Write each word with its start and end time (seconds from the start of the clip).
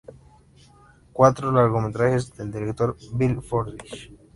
Cuarto 1.13 1.51
largometraje 1.51 2.17
del 2.39 2.51
director 2.51 2.97
Bill 3.13 3.39
Forsyth. 3.39 4.09